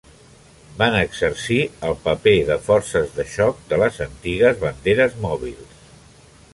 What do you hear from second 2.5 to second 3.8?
forces de xoc